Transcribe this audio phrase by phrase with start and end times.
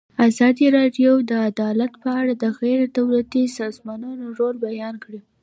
[0.27, 5.19] ازادي راډیو د عدالت په اړه د غیر دولتي سازمانونو رول بیان کړی.